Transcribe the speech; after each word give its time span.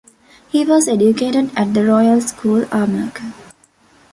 He 0.49 0.65
was 0.65 0.87
educated 0.87 1.51
at 1.55 1.75
The 1.75 1.85
Royal 1.85 2.21
School, 2.21 2.65
Armagh. 2.71 3.21